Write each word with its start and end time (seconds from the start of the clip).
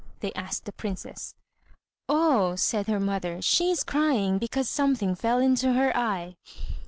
they 0.21 0.33
asked 0.33 0.65
the 0.65 0.71
princess. 0.73 1.35
"Oh," 2.09 2.55
said 2.55 2.87
her 2.87 2.99
mother, 2.99 3.39
"she 3.39 3.69
is 3.69 3.83
crying 3.83 4.39
because 4.39 4.67
something 4.67 5.13
fell 5.13 5.37
into 5.37 5.73
her 5.73 5.95
eye." 5.95 6.37